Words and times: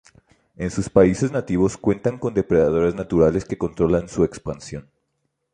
En 0.57 0.71
sus 0.71 0.89
países 0.89 1.31
nativos 1.31 1.77
cuenta 1.77 2.19
con 2.19 2.33
depredadores 2.33 2.95
naturales 2.95 3.45
que 3.45 3.59
controlan 3.59 4.09
su 4.09 4.23
expansión. 4.23 4.89